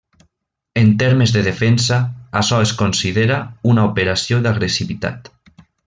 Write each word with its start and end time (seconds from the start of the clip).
En 0.83 0.87
termes 1.01 1.33
de 1.35 1.43
defensa 1.49 1.99
açò 2.41 2.63
es 2.69 2.73
considera 2.81 3.39
una 3.75 3.85
operació 3.93 4.41
d'agressivitat. 4.47 5.33